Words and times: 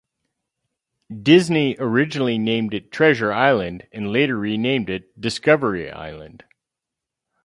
Disney 1.21 1.75
originally 1.77 2.39
named 2.39 2.73
it 2.73 2.91
"Treasure 2.91 3.31
Island", 3.31 3.85
and 3.91 4.11
later 4.11 4.35
renamed 4.35 4.89
it, 4.89 5.21
"Discovery 5.21 5.91
Island". 5.91 6.43